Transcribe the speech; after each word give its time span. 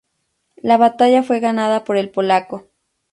La 0.57 0.77
batalla 0.77 1.21
fue 1.21 1.39
ganada 1.39 1.83
por 1.83 1.95
el 1.95 2.09
polaco. 2.09 2.65